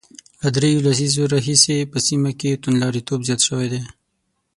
[0.41, 3.81] له درېو لسیزو راهیسې په سیمه کې توندلاریتوب زیات شوی دی